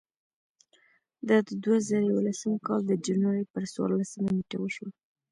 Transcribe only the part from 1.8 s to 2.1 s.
زره